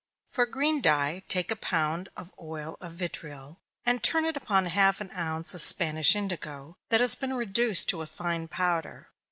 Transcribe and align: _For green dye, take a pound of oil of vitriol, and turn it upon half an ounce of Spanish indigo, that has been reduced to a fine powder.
_For 0.33 0.47
green 0.47 0.81
dye, 0.81 1.21
take 1.27 1.51
a 1.51 1.55
pound 1.55 2.09
of 2.17 2.33
oil 2.41 2.75
of 2.81 2.93
vitriol, 2.93 3.59
and 3.85 4.01
turn 4.01 4.25
it 4.25 4.35
upon 4.35 4.65
half 4.65 4.99
an 4.99 5.11
ounce 5.11 5.53
of 5.53 5.61
Spanish 5.61 6.15
indigo, 6.15 6.75
that 6.89 7.01
has 7.01 7.13
been 7.13 7.35
reduced 7.35 7.87
to 7.89 8.01
a 8.01 8.07
fine 8.07 8.47
powder. 8.47 9.11